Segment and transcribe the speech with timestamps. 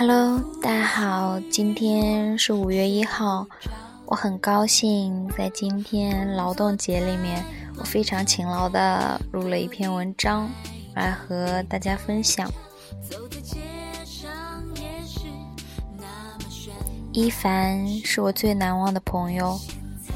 [0.00, 3.46] Hello，大家好，今天是五月一号，
[4.06, 7.44] 我很高兴在今天劳动节里面，
[7.76, 10.48] 我非常勤劳的录了一篇文章
[10.94, 12.50] 来和大家分享。
[17.12, 19.60] 一凡是我最难忘的朋友，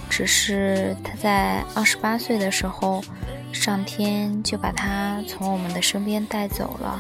[0.09, 3.05] 只是他在二十八岁的时候，
[3.52, 6.98] 上天就把他从我们的身边带走了。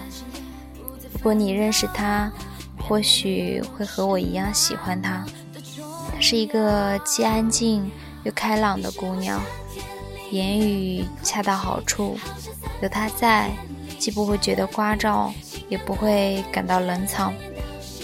[1.14, 2.30] 如果你认识他，
[2.86, 5.24] 或许会和我一样喜欢她。
[6.12, 7.90] 她是一个既安静
[8.24, 9.40] 又开朗的姑娘，
[10.30, 12.18] 言语恰到好处。
[12.82, 13.50] 有她在，
[13.98, 15.32] 既不会觉得聒噪，
[15.68, 17.32] 也不会感到冷场。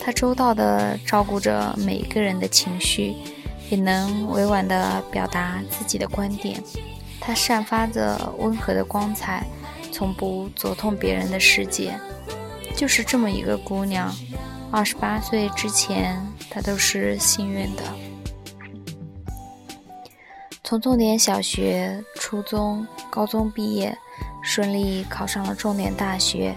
[0.02, 3.14] 她周到地照顾着每一个人的情绪，
[3.68, 6.62] 也能委婉地表达自己的观点。
[7.20, 9.46] 她散发着温和的光彩，
[9.92, 11.94] 从不灼痛别人的世界。
[12.74, 14.10] 就是这么一个姑娘。
[14.72, 17.82] 二十八岁之前，他都是幸运的。
[20.62, 23.96] 从重点小学、初中、高中毕业，
[24.42, 26.54] 顺利考上了重点大学。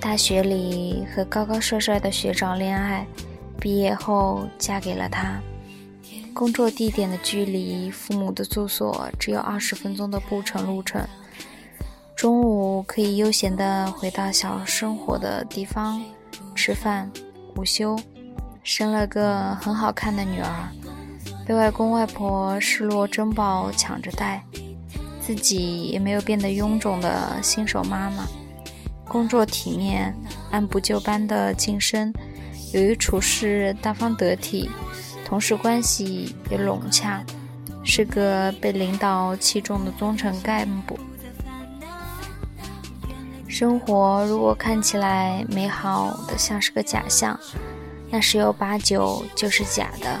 [0.00, 3.04] 大学里和高高帅帅的学长恋爱，
[3.60, 5.40] 毕业后嫁给了他。
[6.32, 11.04] 工作地点的距离父母的住所只有二十分钟的步程路程。
[12.14, 16.00] 中午可以悠闲地回到小生活的地方
[16.54, 17.10] 吃饭。
[17.56, 17.98] 午休，
[18.62, 20.68] 生了个很好看的女儿，
[21.46, 24.42] 被外公外婆视若珍宝抢着带，
[25.20, 28.26] 自己也没有变得臃肿的新手妈妈。
[29.06, 30.14] 工作体面，
[30.50, 32.12] 按部就班的晋升，
[32.72, 34.70] 由于处事大方得体，
[35.24, 37.24] 同事关系也融洽，
[37.82, 40.98] 是个被领导器重的中层干部。
[43.60, 47.38] 生活如果看起来美好的像是个假象，
[48.08, 50.18] 那十有八九就是假的，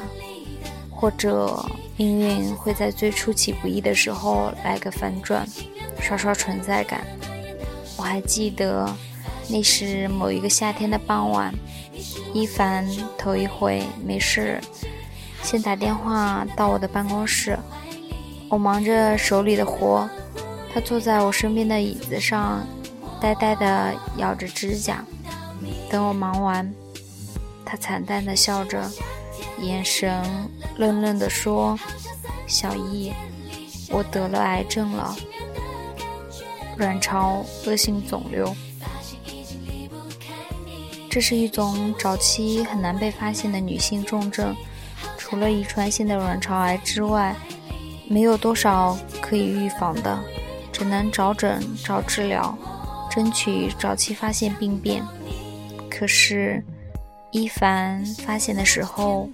[0.90, 1.64] 或者
[1.96, 5.48] 命运会在最出其不意的时候来个反转，
[5.98, 7.00] 刷刷存在感。
[7.96, 8.86] 我还记得，
[9.48, 11.50] 那是某一个夏天的傍晚，
[12.34, 12.86] 一凡
[13.16, 14.60] 头一回没事，
[15.42, 17.58] 先打电话到我的办公室，
[18.50, 20.06] 我忙着手里的活，
[20.74, 22.66] 他坐在我身边的椅子上。
[23.20, 25.04] 呆呆地咬着指甲，
[25.90, 26.72] 等我忙完，
[27.66, 28.90] 他惨淡地笑着，
[29.60, 30.24] 眼神
[30.78, 31.78] 愣愣地说
[32.48, 33.12] ：“小易，
[33.90, 35.14] 我得了癌症了，
[36.78, 38.56] 卵巢恶性肿瘤。
[41.10, 44.56] 这是一种早期很难被发现的女性重症，
[45.18, 47.36] 除了遗传性的卵巢癌之外，
[48.08, 50.18] 没有多少可以预防的，
[50.72, 52.56] 只能早诊早治疗。”
[53.10, 55.04] 争取早期发现病变，
[55.90, 56.64] 可是
[57.32, 59.28] 一凡发现的时候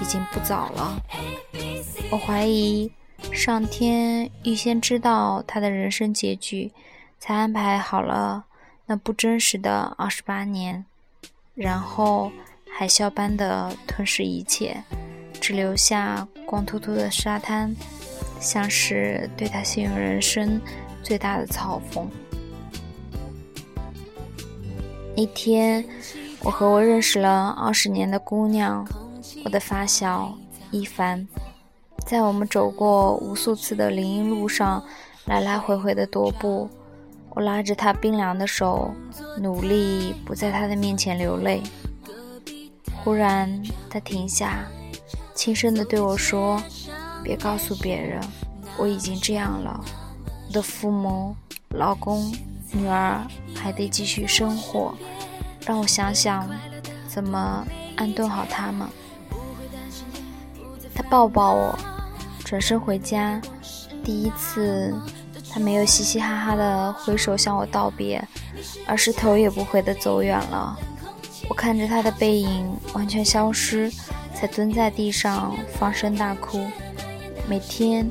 [0.00, 1.00] 已经不早了。
[2.10, 2.90] 我怀疑
[3.32, 6.72] 上天预先知道他的人生结局，
[7.20, 8.44] 才安排好了
[8.86, 10.84] 那不真实的二十八年，
[11.54, 12.30] 然后
[12.70, 14.82] 海啸般的吞噬一切，
[15.40, 17.74] 只留下光秃秃的沙滩，
[18.40, 20.60] 像是对他幸运人生
[21.02, 22.06] 最大的嘲讽。
[25.14, 25.84] 一天，
[26.42, 28.86] 我和我认识了二十年的姑娘，
[29.44, 30.32] 我的发小
[30.70, 31.26] 一凡，
[32.06, 34.82] 在我们走过无数次的林荫路上
[35.26, 36.68] 来来回回的踱步。
[37.34, 38.90] 我拉着她冰凉的手，
[39.38, 41.62] 努力不在她的面前流泪。
[43.04, 44.64] 忽然，她停下，
[45.34, 46.62] 轻声的对我说
[47.22, 48.18] ：“别告诉别人，
[48.78, 49.78] 我已经这样了。
[50.48, 51.36] 我的父母、
[51.68, 52.32] 老公。”
[52.72, 53.20] 女儿
[53.54, 54.94] 还得继续生活，
[55.66, 56.48] 让我想想
[57.06, 57.66] 怎么
[57.96, 58.88] 安顿好他们。
[60.94, 61.78] 他抱抱我，
[62.44, 63.40] 转身回家。
[64.02, 64.92] 第一次，
[65.50, 68.26] 他没有嘻嘻哈哈的挥手向我道别，
[68.86, 70.76] 而是头也不回的走远了。
[71.48, 73.92] 我看着他的背影完全消失，
[74.34, 76.66] 才蹲在地上放声大哭。
[77.46, 78.10] 每天，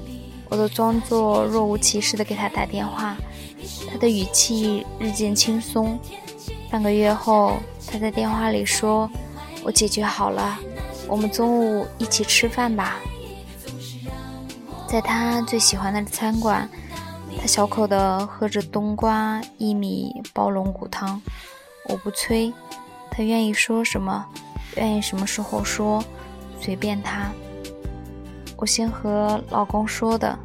[0.49, 3.17] 我都装作若无其事的给他打电话。
[3.91, 5.99] 他的语气日渐轻松。
[6.69, 9.09] 半个月后，他在电话里说
[9.63, 10.57] ：“我解决好了，
[11.07, 12.99] 我们中午一起吃饭吧。”
[14.87, 16.69] 在他最喜欢的餐馆，
[17.39, 21.21] 他小口的喝着冬瓜薏米煲龙骨汤。
[21.87, 22.53] 我不催，
[23.09, 24.25] 他愿意说什么，
[24.77, 26.03] 愿意什么时候说，
[26.59, 27.31] 随便他。
[28.55, 30.37] 我先和老公说的，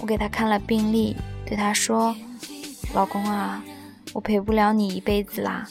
[0.00, 1.16] 我给他看了病历。
[1.46, 2.14] 对他说
[2.94, 3.60] ：“老公啊，
[4.12, 5.66] 我陪不了你一辈子啦，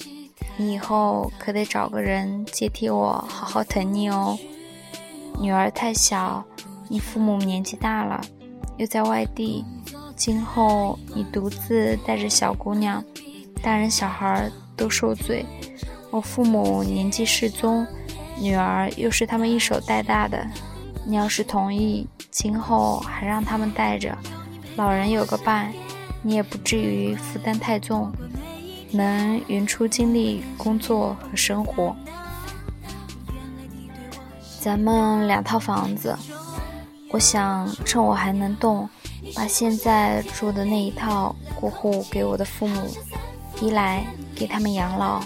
[0.57, 4.37] 你以后可得找个人接替我，好好疼你哦。
[5.39, 6.43] 女儿太小，
[6.89, 8.19] 你父母年纪大了，
[8.75, 9.63] 又在外地，
[10.17, 13.01] 今后你独自带着小姑娘，
[13.61, 15.45] 大人小孩都受罪。
[16.11, 17.87] 我父母年纪适中，
[18.37, 20.45] 女儿又是他们一手带大的，
[21.05, 24.13] 你要是同意，今后还让他们带着。”
[24.75, 25.71] 老人有个伴，
[26.25, 28.09] 你也不至于负担太重，
[28.91, 31.93] 能匀出精力工作和生活。
[34.61, 36.17] 咱们两套房子，
[37.11, 38.89] 我想趁我还能动，
[39.35, 42.87] 把现在住的那一套过户给我的父母，
[43.61, 45.21] 一来给他们养老，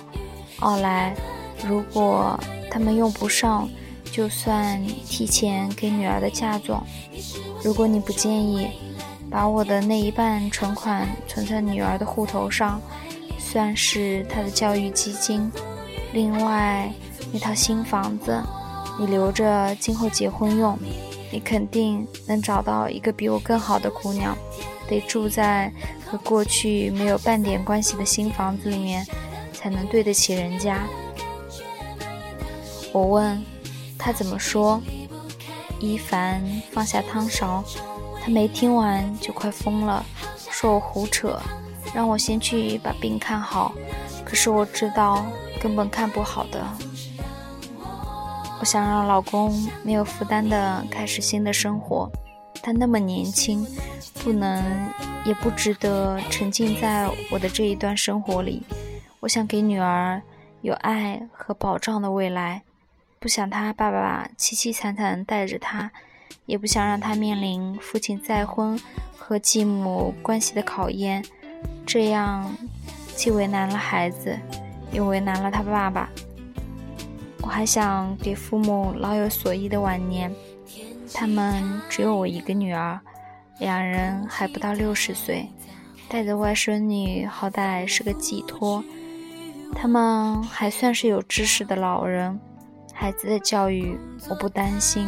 [0.59, 1.15] 二来
[1.63, 2.39] 如果
[2.71, 3.69] 他们用不上，
[4.11, 6.83] 就算提前给女儿的嫁妆。
[7.63, 8.67] 如果你不介意。
[9.29, 12.81] 把我的那一半存款存在女儿的户头上，
[13.37, 15.51] 算是她的教育基金。
[16.13, 16.91] 另外，
[17.31, 18.41] 那套新房子
[18.97, 20.77] 你留着今后结婚用。
[21.29, 24.33] 你肯定能找到一个比我更好的姑娘，
[24.87, 25.69] 得住在
[26.05, 29.05] 和过去没有半点关系的新房子里面，
[29.51, 30.87] 才能对得起人家。
[32.93, 33.43] 我问
[33.97, 34.81] 他怎么说，
[35.81, 36.41] 一凡
[36.71, 37.61] 放下汤勺。
[38.27, 40.05] 他没听完就快疯了，
[40.49, 41.39] 说我胡扯，
[41.95, 43.73] 让我先去把病看好。
[44.25, 45.25] 可是我知道
[45.61, 46.61] 根本看不好的。
[48.59, 52.11] 我想让老公没有负担的开始新的生活，
[52.61, 53.65] 他那么年轻，
[54.15, 54.61] 不能
[55.23, 58.61] 也不值得沉浸在我的这一段生活里。
[59.21, 60.21] 我想给女儿
[60.59, 62.63] 有爱和保障的未来，
[63.19, 65.89] 不想他爸爸凄凄惨惨带着他。
[66.45, 68.79] 也不想让他面临父亲再婚
[69.17, 71.23] 和继母关系的考验，
[71.85, 72.55] 这样
[73.15, 74.37] 既为难了孩子，
[74.91, 76.09] 又为难了他爸爸。
[77.41, 80.33] 我还想给父母老有所依的晚年，
[81.13, 82.99] 他们只有我一个女儿，
[83.59, 85.49] 两人还不到六十岁，
[86.09, 88.83] 带着外孙女好歹是个寄托。
[89.73, 92.39] 他们还算是有知识的老人，
[92.93, 93.97] 孩子的教育
[94.29, 95.05] 我不担心。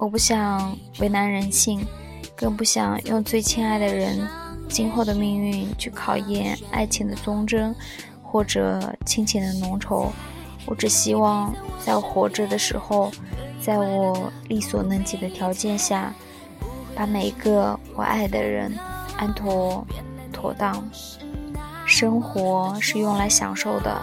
[0.00, 1.86] 我不想为难人性，
[2.34, 4.26] 更不想用最亲爱的人
[4.66, 7.76] 今后的命运去考验爱情的忠贞，
[8.22, 10.08] 或者亲情的浓稠。
[10.64, 11.54] 我只希望
[11.84, 13.12] 在我活着的时候，
[13.60, 16.14] 在我力所能及的条件下，
[16.96, 18.72] 把每一个我爱的人
[19.18, 19.86] 安妥
[20.32, 20.82] 妥当。
[21.84, 24.00] 生活是用来享受的，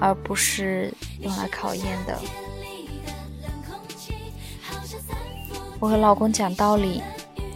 [0.00, 0.90] 而不是
[1.20, 2.18] 用来考验的。
[5.78, 7.02] 我和老公讲道理，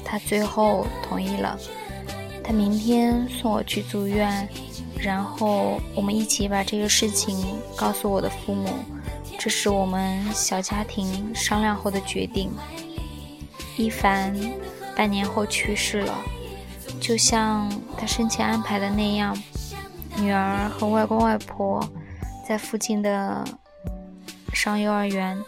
[0.05, 1.59] 他最后同意了。
[2.45, 4.49] 他明天送我去住院，
[4.99, 8.69] 然后我们一起把这个事情告诉我的父母。
[9.39, 12.51] 这是我们小家庭商量后的决定。
[13.77, 14.37] 一凡
[14.95, 16.15] 半年后去世了，
[17.01, 19.35] 就像他生前安排的那样，
[20.19, 21.83] 女儿和外公外婆
[22.47, 23.43] 在附近的
[24.53, 25.39] 上幼儿园。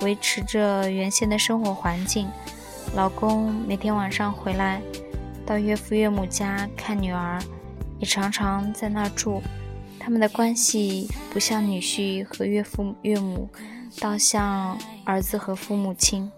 [0.00, 2.28] 维持着原先的生活环境，
[2.94, 4.80] 老公每天晚上回来，
[5.44, 7.38] 到岳父岳母家看女儿，
[7.98, 9.42] 也常常在那住。
[9.98, 13.48] 他们的关系不像女婿和岳父岳母，
[14.00, 16.30] 倒像儿子和父母亲。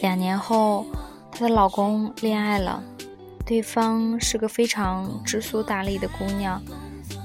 [0.00, 0.86] 两年后，
[1.30, 2.82] 她的老公恋爱了，
[3.44, 6.60] 对方是个非常知书达理的姑娘。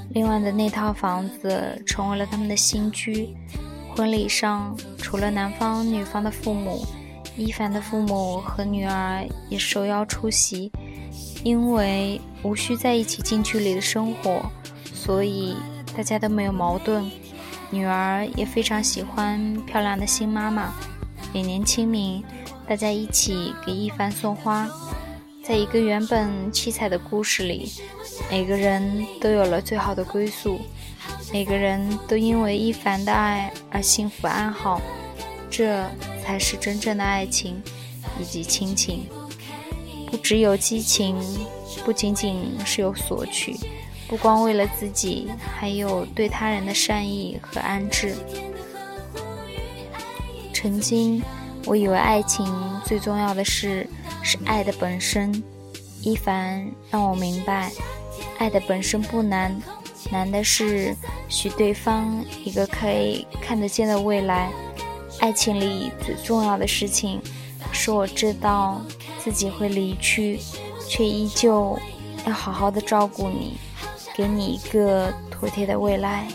[0.09, 3.35] 另外的那套房子成为了他们的新居。
[3.95, 6.85] 婚礼上，除了男方女方的父母，
[7.37, 10.69] 一凡的父母和女儿也受邀出席。
[11.45, 14.51] 因为无需在一起近距离的生活，
[14.93, 15.55] 所以
[15.95, 17.09] 大家都没有矛盾。
[17.69, 20.73] 女儿也非常喜欢漂亮的新妈妈。
[21.33, 22.21] 每年清明，
[22.67, 24.67] 大家一起给一凡送花。
[25.41, 27.71] 在一个原本凄惨的故事里，
[28.29, 30.59] 每个人都有了最好的归宿。
[31.33, 34.81] 每个人都因为一凡的爱而幸福安好，
[35.49, 35.85] 这
[36.23, 37.61] 才是真正的爱情
[38.19, 39.05] 以及亲情。
[40.09, 41.17] 不只有激情，
[41.83, 43.57] 不仅仅是有索取，
[44.07, 48.15] 不光为了自己，还有对他人的善意和安置。
[50.53, 51.21] 曾经，
[51.65, 52.47] 我以为爱情
[52.85, 53.87] 最重要的事
[54.23, 55.43] 是爱的本身。
[56.01, 57.71] 一凡让我明白，
[58.37, 59.53] 爱的本身不难。
[60.11, 60.95] 难的是
[61.27, 64.51] 许对方一个可以看得见的未来。
[65.19, 67.21] 爱情里最重要的事情
[67.71, 68.81] 是我知道
[69.23, 70.39] 自己会离去，
[70.87, 71.77] 却依旧
[72.25, 73.57] 要好好的照顾你，
[74.15, 76.27] 给你一个妥帖的未来。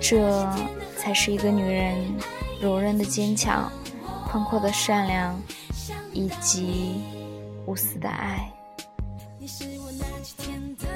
[0.00, 0.48] 这
[0.96, 1.96] 才是一个女人
[2.60, 3.70] 柔韧的坚强、
[4.26, 5.40] 宽阔的善良
[6.12, 7.00] 以及
[7.66, 8.52] 无私的爱。
[9.38, 10.86] 你是我南千的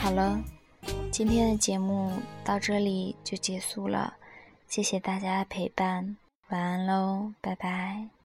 [0.00, 0.42] 好了，
[1.10, 2.12] 今天的节目
[2.44, 4.14] 到这里就结束了，
[4.68, 6.16] 谢谢大家的陪伴，
[6.48, 8.21] 晚安喽，拜拜。